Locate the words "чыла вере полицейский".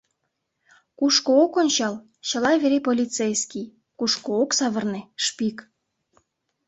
2.27-3.71